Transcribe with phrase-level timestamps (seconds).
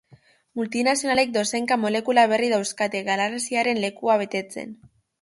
[0.59, 4.79] Multinazionalek dozenaka molekula berri dauzkate galaraziaren lekua betetzen.